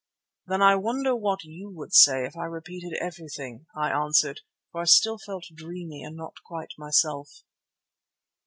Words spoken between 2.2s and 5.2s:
if I repeated everything," I answered, for I still